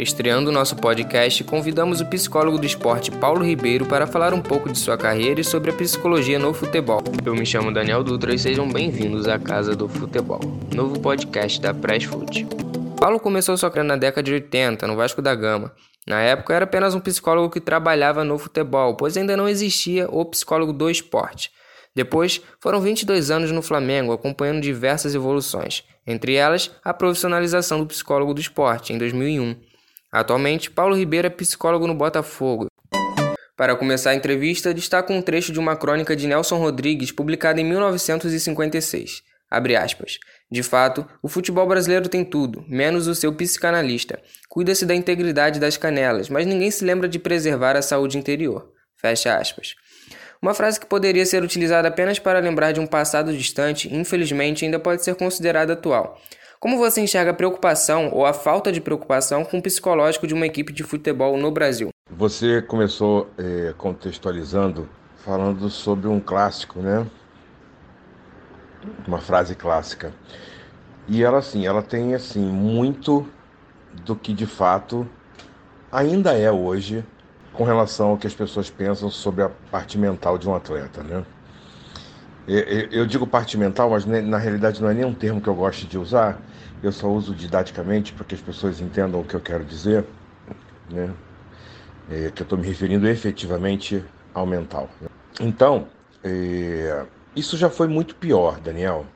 [0.00, 4.78] Estreando nosso podcast, convidamos o psicólogo do esporte Paulo Ribeiro para falar um pouco de
[4.78, 7.02] sua carreira e sobre a psicologia no futebol.
[7.22, 10.40] Eu me chamo Daniel Dutra e sejam bem-vindos à Casa do Futebol,
[10.74, 12.46] novo podcast da Press Foot.
[12.98, 15.70] Paulo começou sua carreira na década de 80, no Vasco da Gama.
[16.06, 20.24] Na época, era apenas um psicólogo que trabalhava no futebol, pois ainda não existia o
[20.24, 21.50] psicólogo do esporte.
[21.94, 28.32] Depois, foram 22 anos no Flamengo, acompanhando diversas evoluções, entre elas a profissionalização do psicólogo
[28.32, 29.56] do esporte, em 2001.
[30.12, 32.66] Atualmente, Paulo Ribeiro é psicólogo no Botafogo.
[33.56, 37.64] Para começar a entrevista, destaco um trecho de uma crônica de Nelson Rodrigues publicada em
[37.64, 39.22] 1956.
[39.50, 40.18] Abre aspas.
[40.50, 44.20] De fato, o futebol brasileiro tem tudo, menos o seu psicanalista.
[44.48, 48.72] Cuida-se da integridade das canelas, mas ninguém se lembra de preservar a saúde interior.
[48.96, 49.74] Fecha aspas.
[50.42, 54.78] Uma frase que poderia ser utilizada apenas para lembrar de um passado distante, infelizmente ainda
[54.78, 56.18] pode ser considerada atual.
[56.58, 60.46] Como você enxerga a preocupação ou a falta de preocupação com o psicológico de uma
[60.46, 61.90] equipe de futebol no Brasil?
[62.10, 67.06] Você começou é, contextualizando, falando sobre um clássico, né?
[69.06, 70.10] Uma frase clássica.
[71.06, 73.28] E ela, assim, ela tem, assim, muito
[74.06, 75.06] do que de fato
[75.92, 77.04] ainda é hoje
[77.52, 81.24] com relação ao que as pessoas pensam sobre a parte mental de um atleta, né?
[82.90, 85.86] Eu digo parte mental, mas na realidade não é nem um termo que eu gosto
[85.86, 86.40] de usar.
[86.82, 90.04] Eu só uso didaticamente para que as pessoas entendam o que eu quero dizer,
[90.90, 91.10] né?
[92.10, 94.02] É, que eu estou me referindo efetivamente
[94.34, 94.88] ao mental.
[95.38, 95.86] Então,
[96.24, 97.04] é,
[97.36, 99.06] isso já foi muito pior, Daniel.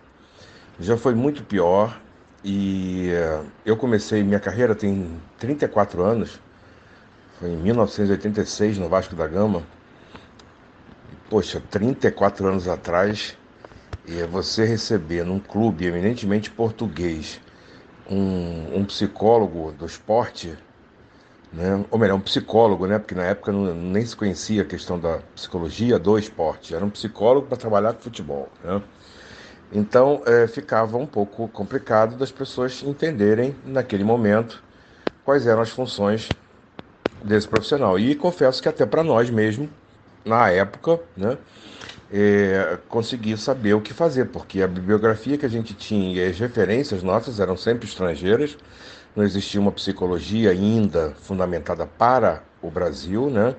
[0.78, 2.00] Já foi muito pior
[2.44, 6.38] e é, eu comecei minha carreira tem 34 anos.
[7.44, 9.62] Em 1986 no Vasco da Gama
[11.34, 13.36] poxa, 34 anos atrás,
[14.30, 17.40] você receber num clube eminentemente português
[18.08, 20.56] um, um psicólogo do esporte,
[21.52, 21.84] né?
[21.90, 22.98] ou melhor, um psicólogo, né?
[22.98, 26.90] porque na época não, nem se conhecia a questão da psicologia do esporte, era um
[26.90, 28.48] psicólogo para trabalhar com futebol.
[28.62, 28.82] Né?
[29.72, 34.62] Então é, ficava um pouco complicado das pessoas entenderem naquele momento
[35.24, 36.28] quais eram as funções
[37.24, 37.98] desse profissional.
[37.98, 39.68] E confesso que até para nós mesmo
[40.24, 41.36] na época, né,
[42.12, 46.38] é, conseguir saber o que fazer, porque a bibliografia que a gente tinha e as
[46.38, 48.56] referências nossas eram sempre estrangeiras,
[49.14, 53.54] não existia uma psicologia ainda fundamentada para o Brasil, né?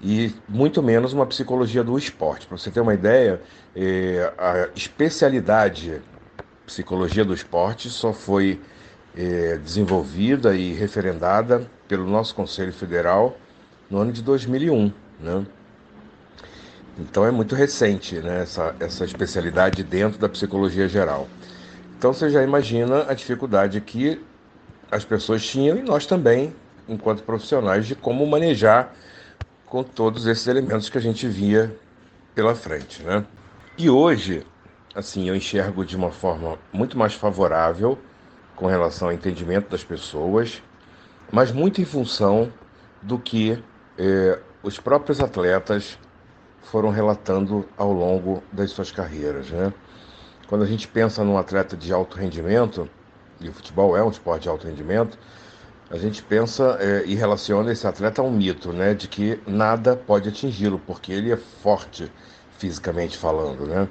[0.00, 2.46] E muito menos uma psicologia do esporte.
[2.46, 3.40] Para você ter uma ideia,
[3.74, 6.02] é, a especialidade
[6.66, 8.60] psicologia do esporte só foi
[9.16, 13.36] é, desenvolvida e referendada pelo nosso Conselho Federal
[13.90, 15.46] no ano de 2001, né?
[16.98, 21.28] Então é muito recente né, essa, essa especialidade dentro da psicologia geral.
[21.98, 24.20] Então você já imagina a dificuldade que
[24.90, 26.54] as pessoas tinham e nós também,
[26.88, 28.94] enquanto profissionais, de como manejar
[29.66, 31.76] com todos esses elementos que a gente via
[32.34, 33.02] pela frente.
[33.02, 33.24] Né?
[33.76, 34.46] E hoje,
[34.94, 37.98] assim, eu enxergo de uma forma muito mais favorável
[38.54, 40.62] com relação ao entendimento das pessoas,
[41.32, 42.52] mas muito em função
[43.02, 43.62] do que
[43.98, 45.98] eh, os próprios atletas
[46.62, 49.50] foram relatando ao longo das suas carreiras.
[49.50, 49.72] Né?
[50.48, 52.88] Quando a gente pensa num atleta de alto rendimento,
[53.40, 55.18] e o futebol é um esporte de alto rendimento,
[55.90, 59.94] a gente pensa é, e relaciona esse atleta a um mito, né, de que nada
[59.94, 62.10] pode atingi-lo, porque ele é forte
[62.58, 63.88] fisicamente falando, né?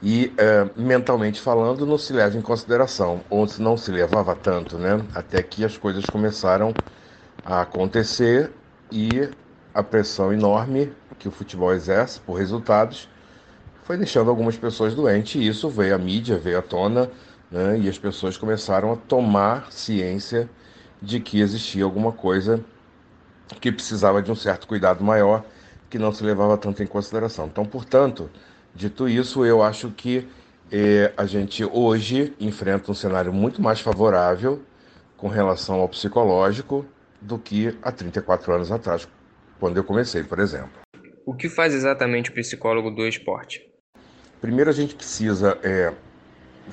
[0.00, 5.06] E é, mentalmente falando, não se leva em consideração, ou não se levava tanto, né?
[5.14, 6.78] Até que as coisas começaram
[7.44, 8.54] a acontecer
[8.90, 9.20] e
[9.74, 13.10] a pressão enorme que o futebol exerce por resultados
[13.82, 17.10] foi deixando algumas pessoas doentes e isso veio à mídia, veio à tona
[17.50, 20.50] né, e as pessoas começaram a tomar ciência
[21.00, 22.64] de que existia alguma coisa
[23.60, 25.44] que precisava de um certo cuidado maior
[25.88, 27.46] que não se levava tanto em consideração.
[27.46, 28.30] Então, portanto,
[28.76, 30.28] dito isso, eu acho que
[30.70, 34.62] eh, a gente hoje enfrenta um cenário muito mais favorável
[35.16, 36.84] com relação ao psicológico
[37.20, 39.08] do que há 34 anos atrás,
[39.58, 40.70] quando eu comecei, por exemplo.
[41.24, 43.66] O que faz exatamente o psicólogo do esporte?
[44.40, 45.92] Primeiro, a gente precisa é,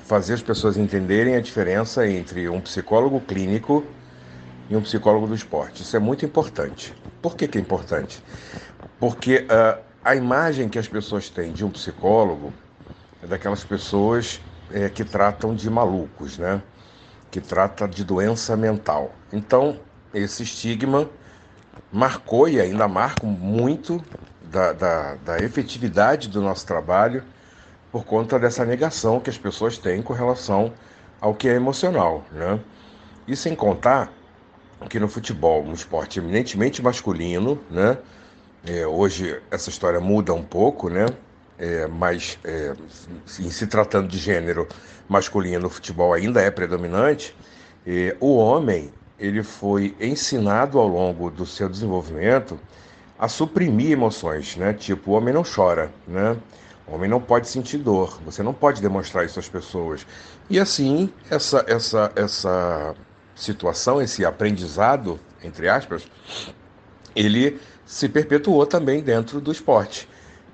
[0.04, 3.84] fazer as pessoas entenderem a diferença entre um psicólogo clínico
[4.68, 5.82] e um psicólogo do esporte.
[5.82, 6.94] Isso é muito importante.
[7.22, 8.22] Por que, que é importante?
[9.00, 12.52] Porque uh, a imagem que as pessoas têm de um psicólogo
[13.22, 14.40] é daquelas pessoas
[14.70, 16.62] é, que tratam de malucos, né?
[17.30, 19.24] Que trata de doença mental.
[19.32, 19.80] Então,
[20.12, 21.10] esse estigma
[21.90, 24.04] marcou e ainda marca muito
[24.40, 27.24] da, da, da efetividade do nosso trabalho
[27.90, 30.74] por conta dessa negação que as pessoas têm com relação
[31.20, 32.60] ao que é emocional, né?
[33.26, 34.12] E sem contar
[34.88, 37.98] que no futebol, um esporte eminentemente masculino, né?
[38.66, 41.06] É, hoje essa história muda um pouco, né?
[41.58, 42.74] É, mas é,
[43.38, 44.66] em se tratando de gênero
[45.08, 47.36] masculino, o futebol ainda é predominante.
[47.86, 52.58] É, o homem ele foi ensinado ao longo do seu desenvolvimento
[53.18, 54.72] a suprimir emoções, né?
[54.72, 56.36] Tipo, o homem não chora, né?
[56.86, 58.18] O homem não pode sentir dor.
[58.24, 60.06] Você não pode demonstrar isso às pessoas.
[60.48, 62.94] E assim, essa essa essa
[63.34, 66.06] situação, esse aprendizado, entre aspas,
[67.14, 70.08] ele se perpetuou também dentro do esporte.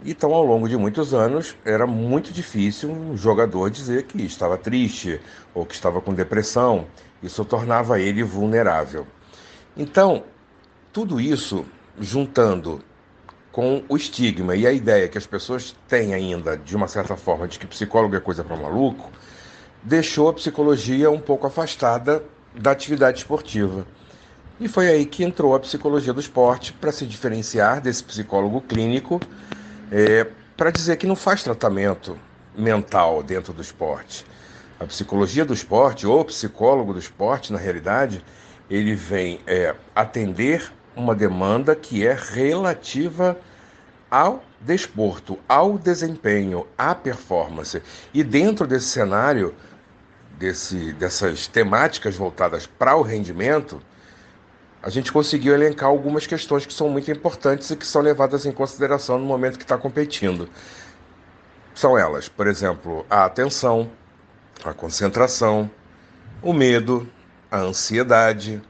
[0.04, 5.20] Então, ao longo de muitos anos, era muito difícil um jogador dizer que estava triste
[5.52, 6.86] ou que estava com depressão.
[7.22, 9.06] Isso tornava ele vulnerável.
[9.76, 10.24] Então,
[10.92, 11.66] tudo isso
[12.00, 12.82] juntando
[13.52, 17.46] com o estigma e a ideia que as pessoas têm ainda, de uma certa forma,
[17.46, 19.10] de que psicólogo é coisa para maluco,
[19.82, 22.24] deixou a psicologia um pouco afastada
[22.54, 23.86] da atividade esportiva.
[24.60, 29.18] E foi aí que entrou a psicologia do esporte para se diferenciar desse psicólogo clínico,
[29.90, 32.18] é, para dizer que não faz tratamento
[32.54, 34.26] mental dentro do esporte.
[34.78, 38.22] A psicologia do esporte, ou psicólogo do esporte, na realidade,
[38.68, 43.38] ele vem é, atender uma demanda que é relativa
[44.10, 47.82] ao desporto, ao desempenho, à performance.
[48.12, 49.54] E dentro desse cenário,
[50.38, 53.80] desse, dessas temáticas voltadas para o rendimento,
[54.82, 58.53] a gente conseguiu elencar algumas questões que são muito importantes e que são levadas em
[58.53, 60.49] consideração no momento que está competindo.
[61.75, 63.91] São elas, por exemplo, a atenção,
[64.65, 65.71] a concentração,
[66.43, 67.09] o medo,
[67.50, 68.61] a ansiedade,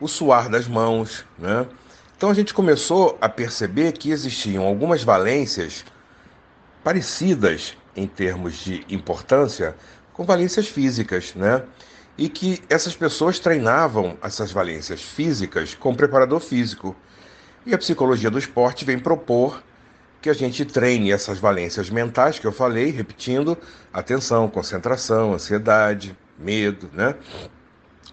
[0.00, 1.66] o suar das mãos, né?
[2.16, 5.84] Então a gente começou a perceber que existiam algumas valências
[6.82, 9.74] parecidas em termos de importância
[10.12, 11.62] com valências físicas, né?
[12.16, 16.94] E que essas pessoas treinavam essas valências físicas com preparador físico.
[17.64, 19.62] E a psicologia do esporte vem propor
[20.20, 23.58] que a gente treine essas valências mentais que eu falei, repetindo,
[23.92, 27.16] atenção, concentração, ansiedade, medo, né?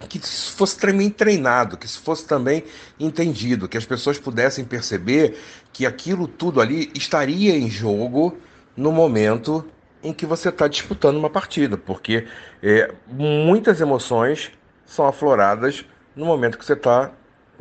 [0.08, 2.64] que isso fosse também treinado, que isso fosse também
[3.00, 5.38] entendido, que as pessoas pudessem perceber
[5.74, 8.38] que aquilo tudo ali estaria em jogo
[8.78, 9.66] no momento
[10.04, 12.28] em que você está disputando uma partida, porque
[12.64, 14.52] é, muitas emoções
[14.86, 15.86] são afloradas
[16.16, 17.12] no momento que você está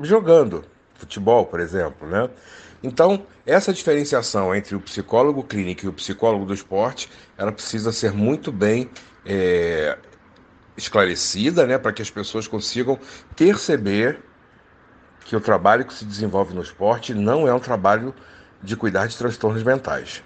[0.01, 0.65] jogando
[0.95, 2.29] futebol, por exemplo, né?
[2.83, 8.13] Então, essa diferenciação entre o psicólogo clínico e o psicólogo do esporte, ela precisa ser
[8.13, 8.89] muito bem
[9.27, 9.99] é,
[10.77, 12.99] esclarecida, né, para que as pessoas consigam
[13.37, 14.21] perceber
[15.25, 18.15] que o trabalho que se desenvolve no esporte não é um trabalho
[18.63, 20.23] de cuidar de transtornos mentais.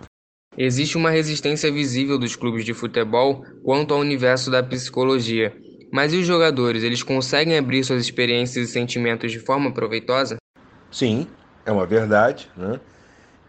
[0.57, 5.57] Existe uma resistência visível dos clubes de futebol quanto ao universo da psicologia.
[5.91, 10.37] Mas e os jogadores, eles conseguem abrir suas experiências e sentimentos de forma proveitosa?
[10.91, 11.27] Sim,
[11.65, 12.79] é uma verdade, né?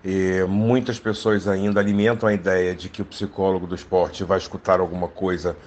[0.04, 4.80] E muitas pessoas ainda alimentam a ideia de que o psicólogo do esporte vai escutar
[4.80, 5.58] alguma coisa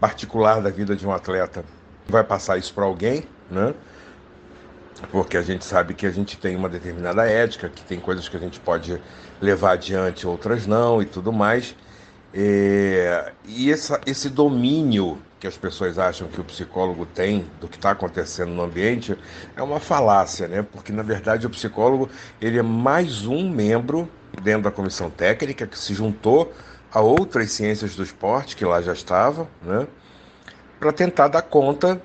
[0.00, 1.64] particular da vida de um atleta,
[2.08, 3.74] vai passar isso para alguém, né?
[5.10, 8.36] Porque a gente sabe que a gente tem uma determinada ética, que tem coisas que
[8.36, 9.00] a gente pode
[9.40, 11.74] levar adiante, outras não e tudo mais.
[12.32, 17.76] É, e essa, esse domínio que as pessoas acham que o psicólogo tem do que
[17.76, 19.16] está acontecendo no ambiente
[19.56, 20.62] é uma falácia, né?
[20.62, 24.08] Porque na verdade o psicólogo ele é mais um membro
[24.42, 26.52] dentro da comissão técnica que se juntou
[26.92, 29.86] a outras ciências do esporte que lá já estavam, né?
[30.78, 32.00] Para tentar dar conta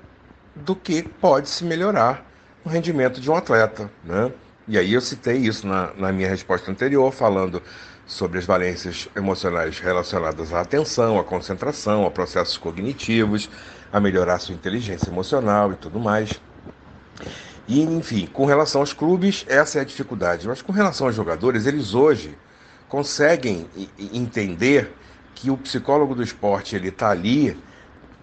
[0.54, 2.24] do que pode se melhorar
[2.64, 4.32] no rendimento de um atleta, né?
[4.68, 7.62] E aí eu citei isso na, na minha resposta anterior, falando
[8.06, 13.48] sobre as valências emocionais relacionadas à atenção, à concentração, a processos cognitivos,
[13.92, 16.40] a melhorar sua inteligência emocional e tudo mais.
[17.68, 20.46] E, enfim, com relação aos clubes, essa é a dificuldade.
[20.46, 22.36] Mas com relação aos jogadores, eles hoje
[22.88, 23.68] conseguem
[23.98, 24.92] entender
[25.34, 27.56] que o psicólogo do esporte ele está ali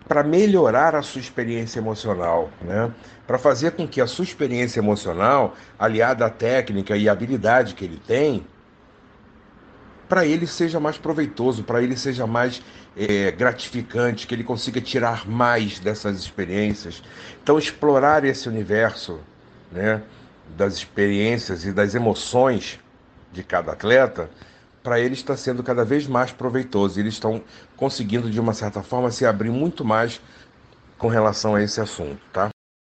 [0.07, 2.91] para melhorar a sua experiência emocional, né?
[3.25, 7.85] para fazer com que a sua experiência emocional, aliada à técnica e à habilidade que
[7.85, 8.45] ele tem,
[10.09, 12.61] para ele seja mais proveitoso, para ele seja mais
[12.95, 17.01] é, gratificante, que ele consiga tirar mais dessas experiências.
[17.41, 19.19] Então, explorar esse universo
[19.71, 20.01] né,
[20.55, 22.79] das experiências e das emoções
[23.31, 24.29] de cada atleta,
[24.83, 26.99] para ele está sendo cada vez mais proveitoso.
[26.99, 27.41] Eles estão
[27.77, 30.21] conseguindo, de uma certa forma, se abrir muito mais
[30.97, 32.49] com relação a esse assunto, tá?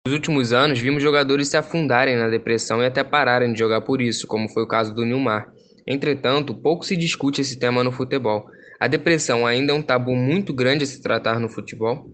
[0.06, 4.02] Nos últimos anos, vimos jogadores se afundarem na depressão e até pararem de jogar por
[4.02, 5.48] isso, como foi o caso do Nilmar.
[5.86, 8.46] Entretanto, pouco se discute esse tema no futebol.
[8.80, 12.14] A depressão ainda é um tabu muito grande a se tratar no futebol?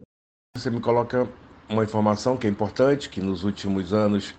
[0.56, 1.28] Você me coloca
[1.68, 4.34] uma informação que é importante, que nos últimos anos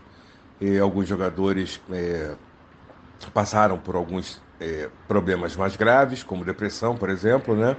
[0.61, 2.35] eh, alguns jogadores eh,
[3.33, 7.77] passaram por alguns eh, problemas mais graves, como depressão, por exemplo, né?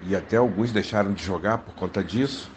[0.00, 2.52] E até alguns deixaram de jogar por conta disso.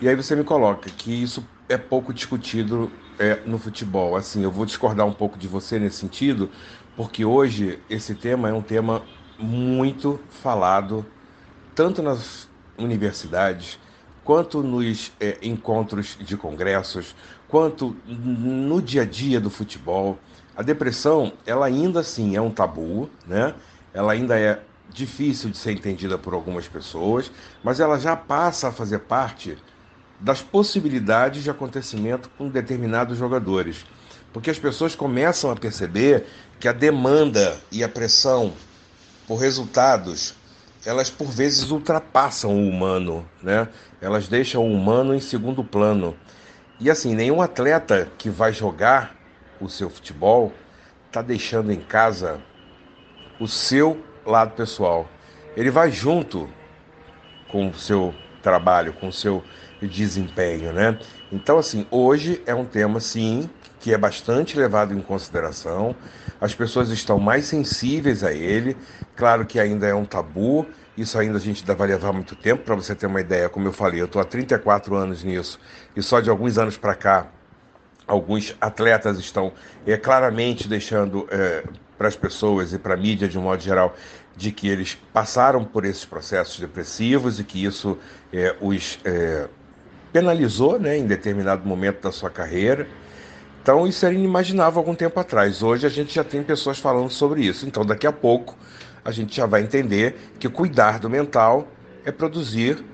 [0.00, 4.14] E aí você me coloca que isso é pouco discutido é, no futebol.
[4.16, 6.50] Assim, eu vou discordar um pouco de você nesse sentido,
[6.94, 11.10] porque hoje esse tema é um tema muito falado,
[11.74, 13.80] tanto nas universidades,
[14.26, 17.14] quanto nos é, encontros de congressos,
[17.46, 20.18] quanto no dia a dia do futebol.
[20.56, 23.54] A depressão, ela ainda assim é um tabu, né?
[23.94, 27.30] Ela ainda é difícil de ser entendida por algumas pessoas,
[27.62, 29.56] mas ela já passa a fazer parte
[30.18, 33.84] das possibilidades de acontecimento com determinados jogadores.
[34.32, 36.26] Porque as pessoas começam a perceber
[36.58, 38.52] que a demanda e a pressão
[39.26, 40.34] por resultados,
[40.86, 43.68] elas por vezes ultrapassam o humano, né?
[44.00, 46.16] Elas deixam o humano em segundo plano.
[46.78, 49.16] E assim, nenhum atleta que vai jogar
[49.60, 50.52] o seu futebol
[51.08, 52.40] está deixando em casa
[53.40, 55.08] o seu lado pessoal.
[55.56, 56.48] Ele vai junto
[57.50, 59.42] com o seu trabalho, com o seu
[59.82, 60.98] desempenho, né?
[61.32, 63.50] Então, assim, hoje é um tema, sim,
[63.86, 65.94] que é bastante levado em consideração.
[66.40, 68.76] As pessoas estão mais sensíveis a ele.
[69.14, 70.66] Claro que ainda é um tabu,
[70.98, 72.64] isso ainda a gente vai levar muito tempo.
[72.64, 75.60] Para você ter uma ideia, como eu falei, eu estou há 34 anos nisso
[75.94, 77.28] e só de alguns anos para cá,
[78.08, 79.52] alguns atletas estão
[79.86, 81.62] é, claramente deixando é,
[81.96, 83.94] para as pessoas e para a mídia de um modo geral
[84.36, 87.96] de que eles passaram por esses processos depressivos e que isso
[88.32, 89.46] é, os é,
[90.12, 92.88] penalizou né, em determinado momento da sua carreira.
[93.66, 95.60] Então isso era inimaginável algum tempo atrás.
[95.60, 97.66] Hoje a gente já tem pessoas falando sobre isso.
[97.66, 98.56] Então daqui a pouco
[99.04, 101.66] a gente já vai entender que cuidar do mental
[102.04, 102.84] é produzir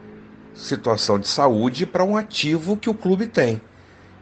[0.55, 3.61] situação de saúde para um ativo que o clube tem.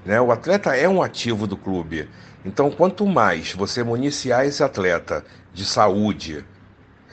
[0.05, 0.21] Né?
[0.21, 2.09] O atleta é um ativo do clube.
[2.45, 6.45] Então, quanto mais você municiar esse atleta de saúde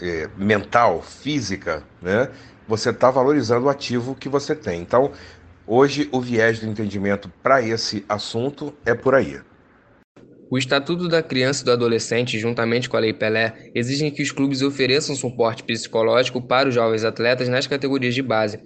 [0.02, 2.32] eh, mental, física, né?
[2.68, 4.82] você está valorizando o ativo que você tem.
[4.82, 5.12] Então,
[5.70, 9.38] Hoje, o viés do entendimento para esse assunto é por aí.
[10.50, 14.32] O Estatuto da Criança e do Adolescente, juntamente com a Lei Pelé, exigem que os
[14.32, 18.62] clubes ofereçam suporte psicológico para os jovens atletas nas categorias de base.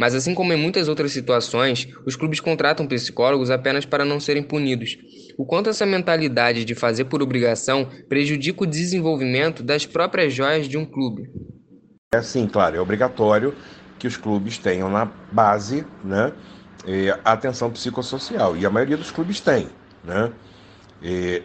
[0.00, 4.42] Mas, assim como em muitas outras situações, os clubes contratam psicólogos apenas para não serem
[4.42, 4.96] punidos.
[5.36, 10.78] O quanto essa mentalidade de fazer por obrigação prejudica o desenvolvimento das próprias joias de
[10.78, 11.28] um clube?
[12.14, 13.54] É sim, claro, é obrigatório
[13.98, 16.32] que os clubes tenham na base né,
[17.24, 18.56] a atenção psicossocial.
[18.56, 19.68] E a maioria dos clubes tem
[20.04, 20.32] né,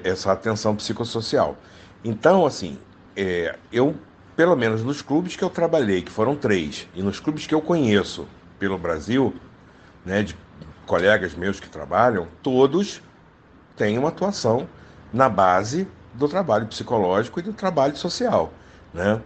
[0.03, 1.57] essa atenção psicossocial.
[2.03, 2.77] Então, assim,
[3.15, 3.95] é, eu,
[4.35, 7.61] pelo menos nos clubes que eu trabalhei, que foram três, e nos clubes que eu
[7.61, 8.27] conheço
[8.59, 9.33] pelo Brasil,
[10.05, 10.35] né, de
[10.85, 13.01] colegas meus que trabalham, todos
[13.75, 14.67] têm uma atuação
[15.13, 18.51] na base do trabalho psicológico e do trabalho social.
[18.93, 19.21] Né?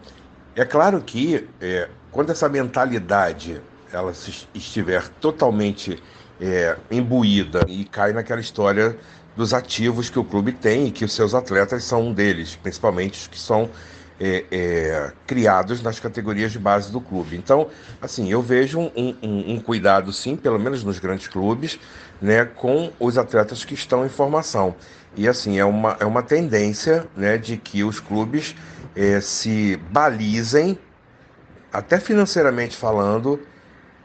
[0.56, 4.14] É claro que é, quando essa mentalidade ela
[4.54, 6.02] estiver totalmente
[6.40, 8.98] é, imbuída e cai naquela história
[9.36, 13.20] dos ativos que o clube tem e que os seus atletas são um deles, principalmente
[13.20, 13.70] os que são
[14.18, 17.36] é, é, criados nas categorias de base do clube.
[17.36, 17.68] Então,
[18.02, 21.78] assim, eu vejo um, um, um, cuidado, sim, pelo menos nos grandes clubes,
[22.22, 24.74] né, com os atletas que estão em formação.
[25.18, 28.56] E, assim, é uma, é uma tendência né, de que os clubes
[28.96, 30.80] é, se balizem
[31.78, 33.40] até financeiramente falando,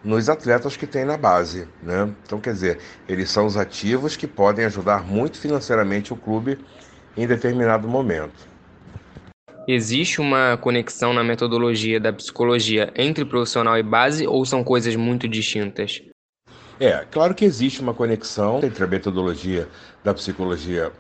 [0.03, 1.69] nos atletas que tem na base.
[1.83, 2.11] Né?
[2.25, 6.59] Então, quer dizer, eles são os ativos que podem ajudar muito financeiramente o clube
[7.17, 8.49] em determinado momento.
[9.69, 15.29] Existe uma conexão na metodologia da psicologia entre profissional e base ou são coisas muito
[15.29, 16.03] distintas?
[16.81, 19.69] É, claro que existe uma conexão entre a metodologia
[20.03, 20.91] da psicologia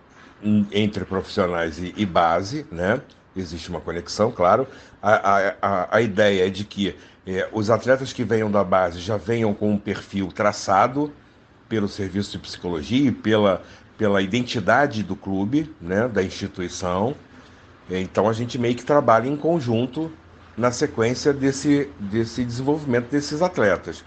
[0.70, 3.00] entre profissionais e, e base, né?
[3.36, 4.66] Existe uma conexão, claro.
[5.02, 6.96] A, a, a ideia é de que
[7.26, 11.12] é, os atletas que venham da base já venham com um perfil traçado
[11.68, 13.62] pelo serviço de psicologia e pela,
[13.96, 17.14] pela identidade do clube, né, da instituição.
[17.88, 20.10] Então a gente meio que trabalha em conjunto
[20.56, 24.04] na sequência desse, desse desenvolvimento desses atletas.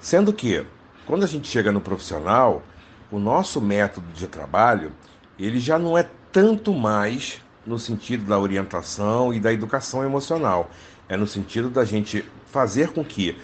[0.00, 0.64] Sendo que,
[1.06, 2.62] quando a gente chega no profissional,
[3.10, 4.92] o nosso método de trabalho
[5.38, 10.70] ele já não é tanto mais no sentido da orientação e da educação emocional.
[11.08, 13.36] É no sentido da gente fazer com que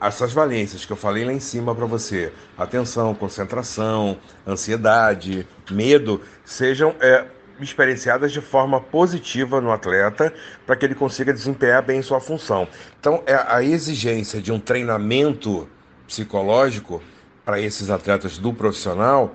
[0.00, 6.94] essas valências que eu falei lá em cima para você, atenção, concentração, ansiedade, medo, sejam
[7.00, 7.24] é,
[7.60, 10.32] experienciadas de forma positiva no atleta
[10.66, 12.68] para que ele consiga desempenhar bem sua função.
[13.00, 15.68] Então, é a exigência de um treinamento
[16.06, 17.02] psicológico
[17.44, 19.34] para esses atletas do profissional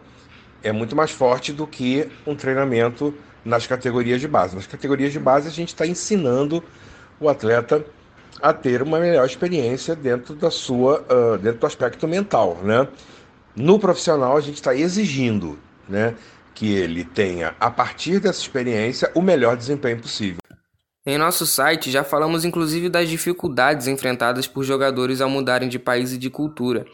[0.63, 4.55] é muito mais forte do que um treinamento nas categorias de base.
[4.55, 6.63] Nas categorias de base, a gente está ensinando
[7.19, 7.85] o atleta
[8.41, 12.87] a ter uma melhor experiência dentro da sua, uh, dentro do aspecto mental, né?
[13.55, 16.15] No profissional, a gente está exigindo, né,
[16.55, 20.39] que ele tenha, a partir dessa experiência, o melhor desempenho possível.
[21.05, 26.13] Em nosso site já falamos inclusive das dificuldades enfrentadas por jogadores ao mudarem de país
[26.13, 26.85] e de cultura.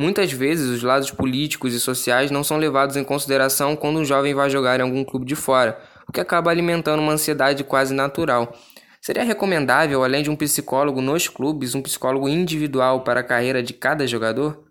[0.00, 4.34] Muitas vezes os lados políticos e sociais não são levados em consideração quando um jovem
[4.34, 8.52] vai jogar em algum clube de fora, o que acaba alimentando uma ansiedade quase natural.
[9.00, 13.72] Seria recomendável, além de um psicólogo nos clubes, um psicólogo individual para a carreira de
[13.72, 14.64] cada jogador?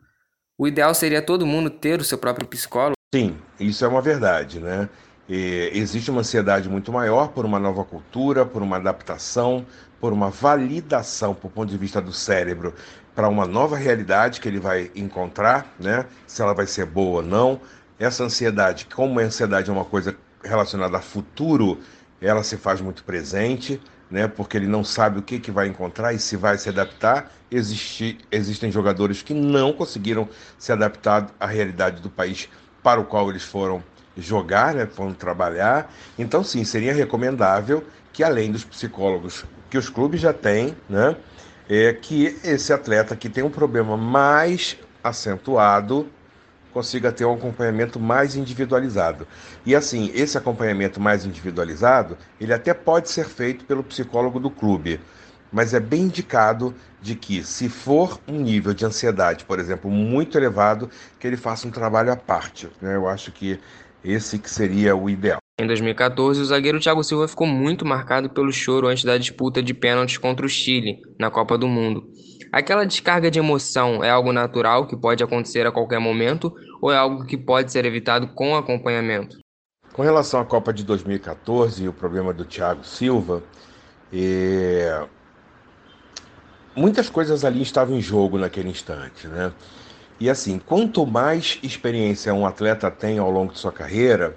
[0.58, 2.98] O ideal seria todo mundo ter o seu próprio psicólogo?
[3.15, 4.89] Sim, isso é uma verdade, né?
[5.30, 9.65] E existe uma ansiedade muito maior por uma nova cultura, por uma adaptação,
[10.01, 12.74] por uma validação, por ponto de vista do cérebro,
[13.15, 16.05] para uma nova realidade que ele vai encontrar, né?
[16.25, 17.62] Se ela vai ser boa ou não.
[18.00, 21.79] Essa ansiedade, como a ansiedade é uma coisa relacionada a futuro,
[22.20, 23.79] ela se faz muito presente,
[24.10, 24.27] né?
[24.27, 27.32] Porque ele não sabe o que, que vai encontrar e se vai se adaptar.
[27.51, 30.27] Existe, existem jogadores que não conseguiram
[30.58, 32.50] se adaptar à realidade do país
[32.82, 33.84] para o qual eles foram
[34.17, 35.91] jogar, né, foram trabalhar.
[36.17, 41.15] Então, sim, seria recomendável que, além dos psicólogos que os clubes já têm, né,
[41.70, 46.08] é que esse atleta que tem um problema mais acentuado
[46.74, 49.27] consiga ter um acompanhamento mais individualizado.
[49.65, 55.00] E assim, esse acompanhamento mais individualizado, ele até pode ser feito pelo psicólogo do clube,
[55.51, 60.38] mas é bem indicado de que, se for um nível de ansiedade, por exemplo, muito
[60.38, 60.89] elevado,
[61.20, 62.67] que ele faça um trabalho à parte.
[62.82, 62.96] Né?
[62.96, 63.60] Eu acho que
[64.03, 65.42] esse que seria o ideal.
[65.60, 69.72] Em 2014, o zagueiro Thiago Silva ficou muito marcado pelo choro antes da disputa de
[69.72, 72.10] pênaltis contra o Chile na Copa do Mundo.
[72.51, 76.98] Aquela descarga de emoção é algo natural que pode acontecer a qualquer momento ou é
[76.98, 79.38] algo que pode ser evitado com acompanhamento?
[79.93, 83.43] Com relação à Copa de 2014 e o problema do Thiago Silva,
[84.12, 85.06] é
[86.75, 89.54] muitas coisas ali estavam em jogo naquele instante, né?
[90.19, 94.36] E assim, quanto mais experiência um atleta tem ao longo de sua carreira,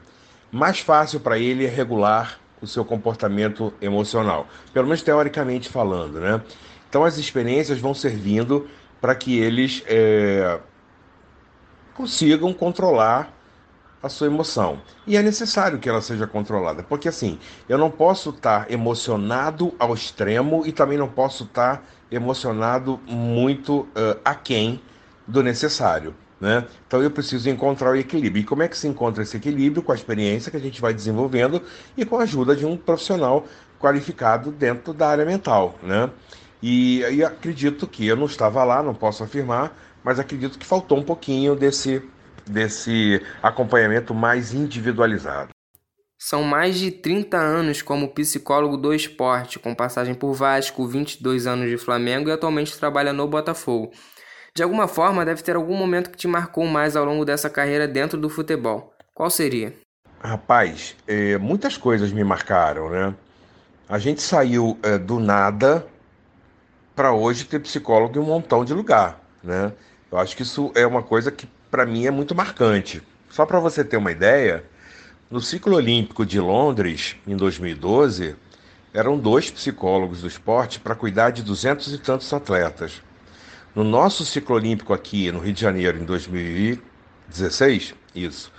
[0.50, 6.40] mais fácil para ele é regular o seu comportamento emocional, pelo menos teoricamente falando, né?
[6.88, 8.68] Então as experiências vão servindo
[9.00, 10.58] para que eles é,
[11.94, 13.32] consigam controlar
[14.02, 14.80] a sua emoção.
[15.06, 19.94] E é necessário que ela seja controlada, porque assim, eu não posso estar emocionado ao
[19.94, 24.80] extremo e também não posso estar emocionado muito uh, aquém
[25.26, 26.14] do necessário.
[26.40, 26.66] Né?
[26.86, 28.42] Então eu preciso encontrar o equilíbrio.
[28.42, 29.82] E como é que se encontra esse equilíbrio?
[29.82, 31.62] Com a experiência que a gente vai desenvolvendo
[31.96, 33.46] e com a ajuda de um profissional
[33.80, 35.74] qualificado dentro da área mental.
[35.82, 36.10] Né?
[36.62, 40.98] E, e acredito que eu não estava lá, não posso afirmar, mas acredito que faltou
[40.98, 42.02] um pouquinho desse,
[42.46, 45.50] desse acompanhamento mais individualizado.
[46.18, 51.68] São mais de 30 anos como psicólogo do esporte, com passagem por Vasco, 22 anos
[51.68, 53.92] de Flamengo e atualmente trabalha no Botafogo.
[54.56, 57.86] De alguma forma, deve ter algum momento que te marcou mais ao longo dessa carreira
[57.86, 58.94] dentro do futebol.
[59.12, 59.74] Qual seria?
[60.18, 63.14] Rapaz, é, muitas coisas me marcaram, né?
[63.86, 65.86] A gente saiu é, do nada
[66.94, 69.74] para hoje ter psicólogo em um montão de lugar, né?
[70.10, 73.02] Eu acho que isso é uma coisa que para mim é muito marcante.
[73.28, 74.64] Só para você ter uma ideia,
[75.30, 78.34] no ciclo olímpico de Londres, em 2012,
[78.94, 83.02] eram dois psicólogos do esporte para cuidar de duzentos e tantos atletas.
[83.76, 88.50] No nosso ciclo olímpico aqui no Rio de Janeiro, em 2016, isso,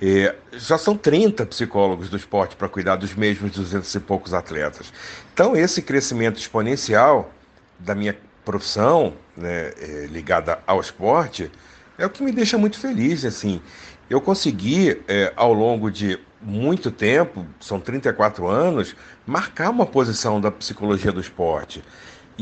[0.00, 4.92] é, já são 30 psicólogos do esporte para cuidar dos mesmos duzentos e poucos atletas.
[5.34, 7.34] Então, esse crescimento exponencial
[7.76, 11.50] da minha profissão, né, é, ligada ao esporte,
[11.98, 13.60] é o que me deixa muito feliz, assim.
[14.08, 18.94] Eu consegui, é, ao longo de muito tempo, são 34 anos,
[19.26, 21.82] marcar uma posição da psicologia do esporte.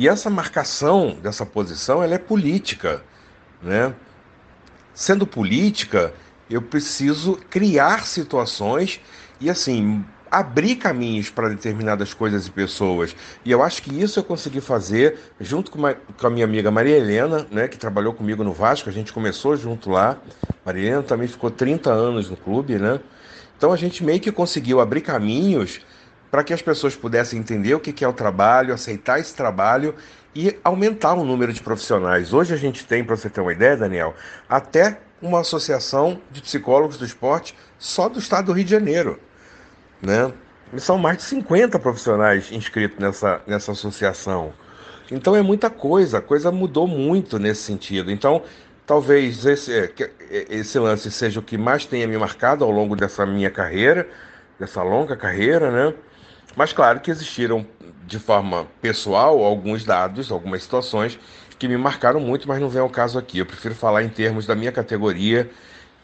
[0.00, 3.04] E essa marcação dessa posição, ela é política,
[3.62, 3.94] né?
[4.94, 6.14] Sendo política,
[6.48, 8.98] eu preciso criar situações
[9.38, 13.14] e assim abrir caminhos para determinadas coisas e pessoas.
[13.44, 16.70] E eu acho que isso eu consegui fazer junto com, uma, com a minha amiga
[16.70, 20.16] Maria Helena, né, que trabalhou comigo no Vasco, a gente começou junto lá.
[20.64, 23.00] Maria Helena também ficou 30 anos no clube, né?
[23.54, 25.82] Então a gente meio que conseguiu abrir caminhos
[26.30, 29.94] para que as pessoas pudessem entender o que é o trabalho, aceitar esse trabalho
[30.34, 32.32] e aumentar o número de profissionais.
[32.32, 34.14] Hoje a gente tem, para você ter uma ideia, Daniel,
[34.48, 39.18] até uma associação de psicólogos do esporte só do estado do Rio de Janeiro.
[40.00, 40.32] né?
[40.72, 44.52] E são mais de 50 profissionais inscritos nessa, nessa associação.
[45.10, 48.12] Então é muita coisa, a coisa mudou muito nesse sentido.
[48.12, 48.42] Então,
[48.86, 49.92] talvez esse, é,
[50.30, 54.08] é, esse lance seja o que mais tenha me marcado ao longo dessa minha carreira,
[54.60, 55.94] dessa longa carreira, né?
[56.56, 57.66] Mas claro que existiram
[58.06, 61.18] de forma pessoal alguns dados, algumas situações
[61.58, 63.38] que me marcaram muito, mas não vem ao caso aqui.
[63.38, 65.48] Eu prefiro falar em termos da minha categoria,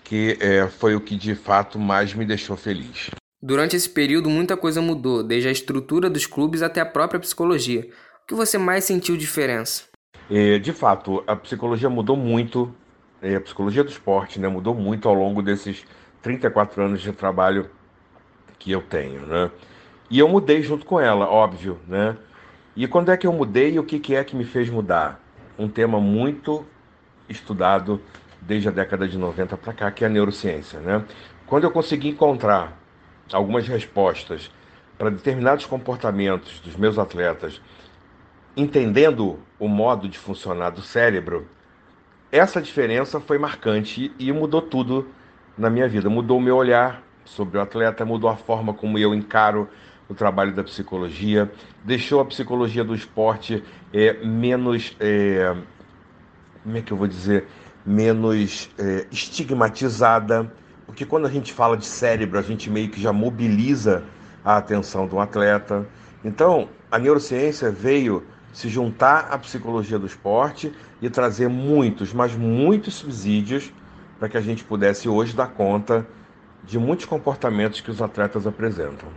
[0.04, 3.10] que é, foi o que de fato mais me deixou feliz.
[3.42, 7.88] Durante esse período, muita coisa mudou, desde a estrutura dos clubes até a própria psicologia.
[8.22, 9.84] O que você mais sentiu diferença?
[10.30, 12.74] É, de fato, a psicologia mudou muito,
[13.22, 15.84] é, a psicologia do esporte né, mudou muito ao longo desses
[16.22, 17.70] 34 anos de trabalho
[18.58, 19.20] que eu tenho.
[19.26, 19.50] Né?
[20.08, 21.78] E eu mudei junto com ela, óbvio.
[21.86, 22.16] Né?
[22.74, 25.20] E quando é que eu mudei e o que, que é que me fez mudar?
[25.58, 26.64] Um tema muito
[27.28, 28.00] estudado
[28.40, 30.78] desde a década de 90 para cá, que é a neurociência.
[30.80, 31.04] Né?
[31.46, 32.78] Quando eu consegui encontrar
[33.32, 34.50] algumas respostas
[34.96, 37.60] para determinados comportamentos dos meus atletas
[38.56, 41.46] entendendo o modo de funcionar do cérebro,
[42.32, 45.08] essa diferença foi marcante e mudou tudo
[45.58, 46.08] na minha vida.
[46.08, 49.68] Mudou o meu olhar sobre o atleta, mudou a forma como eu encaro
[50.08, 51.50] o trabalho da psicologia,
[51.84, 54.96] deixou a psicologia do esporte é, menos.
[55.00, 55.54] É,
[56.62, 57.46] como é que eu vou dizer?
[57.84, 60.52] Menos é, estigmatizada,
[60.84, 64.02] porque quando a gente fala de cérebro, a gente meio que já mobiliza
[64.44, 65.86] a atenção do atleta.
[66.24, 72.94] Então, a neurociência veio se juntar à psicologia do esporte e trazer muitos, mas muitos
[72.94, 73.72] subsídios
[74.18, 76.06] para que a gente pudesse hoje dar conta
[76.64, 79.08] de muitos comportamentos que os atletas apresentam.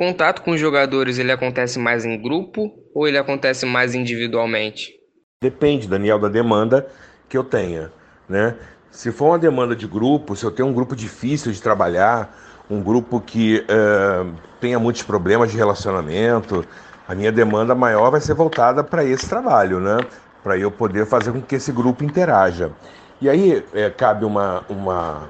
[0.00, 4.94] Contato com os jogadores ele acontece mais em grupo ou ele acontece mais individualmente?
[5.42, 6.86] Depende, Daniel, da demanda
[7.28, 7.92] que eu tenha,
[8.26, 8.56] né?
[8.90, 12.34] Se for uma demanda de grupo, se eu tenho um grupo difícil de trabalhar,
[12.70, 16.64] um grupo que uh, tenha muitos problemas de relacionamento,
[17.06, 19.98] a minha demanda maior vai ser voltada para esse trabalho, né?
[20.42, 22.72] Para eu poder fazer com que esse grupo interaja.
[23.20, 25.28] E aí é, cabe uma, uma,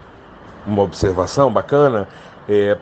[0.64, 2.06] uma observação bacana,
[2.48, 2.78] é,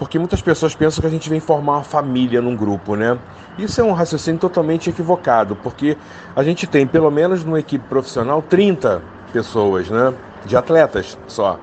[0.00, 3.18] porque muitas pessoas pensam que a gente vem formar uma família num grupo, né?
[3.58, 5.94] Isso é um raciocínio totalmente equivocado, porque
[6.34, 10.14] a gente tem, pelo menos numa equipe profissional, 30 pessoas, né?
[10.46, 11.60] De atletas só.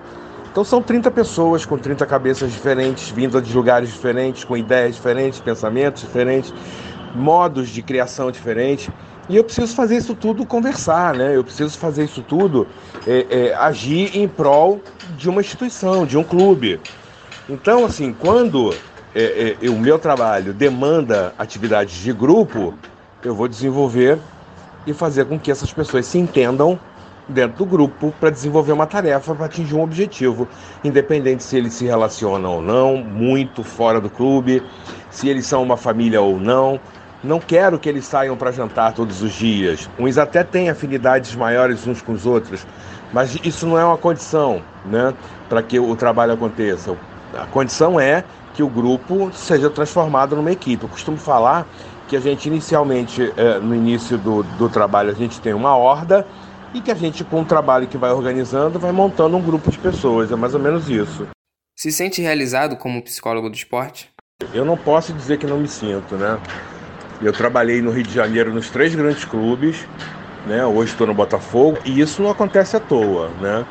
[0.52, 5.40] Então são 30 pessoas com 30 cabeças diferentes, vindas de lugares diferentes, com ideias diferentes,
[5.40, 6.54] pensamentos diferentes,
[7.16, 8.88] modos de criação diferentes.
[9.28, 11.36] E eu preciso fazer isso tudo conversar, né?
[11.36, 12.68] Eu preciso fazer isso tudo
[13.08, 14.80] é, é, agir em prol
[15.18, 16.80] de uma instituição, de um clube.
[17.50, 18.76] Então, assim, quando
[19.16, 22.74] é, é o meu trabalho demanda atividades de grupo,
[23.24, 24.20] eu vou desenvolver
[24.86, 26.78] e fazer com que essas pessoas se entendam
[27.28, 30.48] dentro do grupo para desenvolver uma tarefa para atingir um objetivo,
[30.84, 34.62] independente se eles se relacionam ou não, muito fora do clube,
[35.10, 36.80] se eles são uma família ou não.
[37.24, 39.90] Não quero que eles saiam para jantar todos os dias.
[39.98, 42.66] Uns até têm afinidades maiores uns com os outros,
[43.12, 45.14] mas isso não é uma condição, né,
[45.50, 46.96] para que o trabalho aconteça.
[47.34, 50.84] A condição é que o grupo seja transformado numa equipe.
[50.84, 51.68] Eu costumo falar
[52.08, 56.26] que a gente inicialmente, eh, no início do, do trabalho, a gente tem uma horda
[56.74, 59.78] e que a gente, com o trabalho que vai organizando, vai montando um grupo de
[59.78, 60.32] pessoas.
[60.32, 61.28] É mais ou menos isso.
[61.76, 64.10] Se sente realizado como psicólogo do esporte?
[64.54, 66.40] Eu não posso dizer que não me sinto, né?
[67.22, 69.88] Eu trabalhei no Rio de Janeiro nos três grandes clubes,
[70.46, 70.66] né?
[70.66, 73.66] Hoje estou no Botafogo e isso não acontece à toa, né?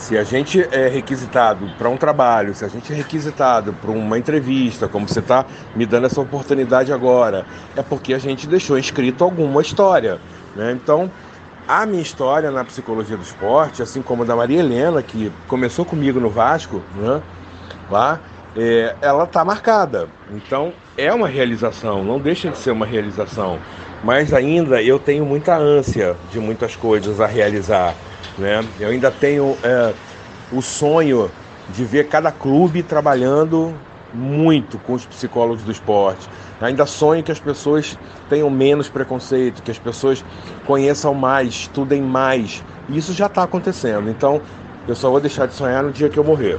[0.00, 4.18] Se a gente é requisitado para um trabalho, se a gente é requisitado para uma
[4.18, 5.44] entrevista, como você está
[5.76, 7.44] me dando essa oportunidade agora,
[7.76, 10.18] é porque a gente deixou escrito alguma história,
[10.56, 10.72] né?
[10.72, 11.10] Então,
[11.68, 15.84] a minha história na psicologia do esporte, assim como a da Maria Helena, que começou
[15.84, 17.20] comigo no Vasco, né,
[17.90, 18.18] lá,
[18.56, 20.08] é, ela está marcada.
[20.32, 23.58] Então, é uma realização, não deixa de ser uma realização.
[24.02, 27.94] Mas ainda eu tenho muita ânsia de muitas coisas a realizar.
[28.40, 28.64] Né?
[28.80, 29.92] Eu ainda tenho é,
[30.50, 31.30] o sonho
[31.68, 33.74] de ver cada clube trabalhando
[34.12, 36.26] muito com os psicólogos do esporte.
[36.60, 37.96] Ainda sonho que as pessoas
[38.28, 40.24] tenham menos preconceito, que as pessoas
[40.66, 42.64] conheçam mais, estudem mais.
[42.88, 44.10] Isso já está acontecendo.
[44.10, 44.40] Então,
[44.88, 46.58] eu só vou deixar de sonhar no dia que eu morrer.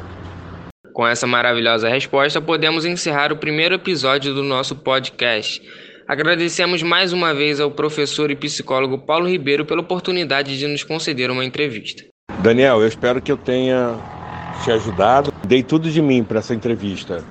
[0.93, 5.61] Com essa maravilhosa resposta, podemos encerrar o primeiro episódio do nosso podcast.
[6.11, 11.31] Agradecemos mais uma vez ao professor e psicólogo Paulo Ribeiro pela oportunidade de nos conceder
[11.31, 12.03] uma entrevista.
[12.39, 13.97] Daniel, eu espero que eu tenha
[14.61, 15.31] te ajudado.
[15.47, 17.23] Dei tudo de mim para essa entrevista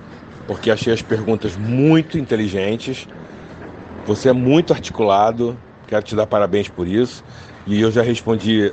[0.47, 3.07] porque achei as perguntas muito inteligentes.
[4.07, 7.23] Você é muito articulado, quero te dar parabéns por isso.
[7.67, 8.73] E eu já respondi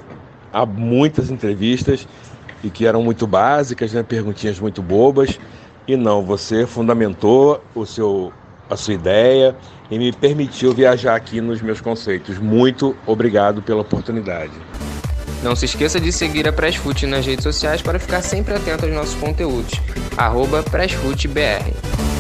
[0.54, 2.08] a muitas entrevistas
[2.63, 4.04] e que eram muito básicas, né?
[4.04, 5.38] perguntinhas muito bobas.
[5.86, 8.32] E não, você fundamentou o seu,
[8.69, 9.56] a sua ideia
[9.89, 12.38] e me permitiu viajar aqui nos meus conceitos.
[12.38, 14.51] Muito obrigado pela oportunidade.
[15.43, 18.93] Não se esqueça de seguir a Pressfoot nas redes sociais para ficar sempre atento aos
[18.93, 19.80] nossos conteúdos.
[20.17, 22.16] Arroba PressFootBR.